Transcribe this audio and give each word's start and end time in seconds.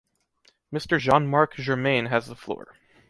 Mr. 0.73 0.97
Jean-Marc 0.97 1.53
Germain 1.57 2.07
has 2.07 2.25
the 2.25 2.35
floor. 2.35 2.75